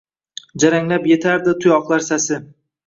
Jaranglab 0.63 1.05
yetardi 1.11 1.57
tuyoqlar 1.63 2.09
sasi. 2.11 2.45